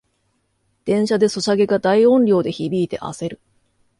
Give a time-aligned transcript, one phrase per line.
[0.85, 3.39] 電車でソシャゲが大音量で響いてあせる